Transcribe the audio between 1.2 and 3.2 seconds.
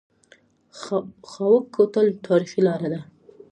خاوک کوتل تاریخي لاره ده؟